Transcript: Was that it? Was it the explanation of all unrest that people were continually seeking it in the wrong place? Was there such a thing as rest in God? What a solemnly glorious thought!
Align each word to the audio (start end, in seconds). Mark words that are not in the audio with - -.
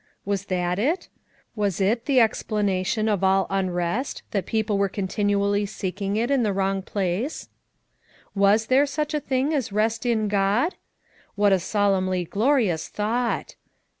Was 0.25 0.45
that 0.45 0.79
it? 0.79 1.09
Was 1.55 1.79
it 1.79 2.05
the 2.05 2.19
explanation 2.19 3.07
of 3.07 3.23
all 3.23 3.45
unrest 3.51 4.23
that 4.31 4.47
people 4.47 4.79
were 4.79 4.89
continually 4.89 5.67
seeking 5.67 6.15
it 6.15 6.31
in 6.31 6.41
the 6.41 6.53
wrong 6.53 6.81
place? 6.81 7.49
Was 8.33 8.65
there 8.65 8.87
such 8.87 9.13
a 9.13 9.19
thing 9.19 9.53
as 9.53 9.71
rest 9.71 10.03
in 10.07 10.27
God? 10.27 10.73
What 11.35 11.53
a 11.53 11.59
solemnly 11.59 12.25
glorious 12.25 12.87
thought! 12.87 13.53